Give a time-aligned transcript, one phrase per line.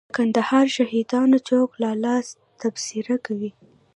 [0.09, 2.15] د کندهار شهیدانو چوک لالا
[2.61, 3.51] تبصره کوي.